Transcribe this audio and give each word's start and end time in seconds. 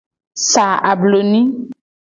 Sa 0.51 0.65
abloni. 0.93 1.41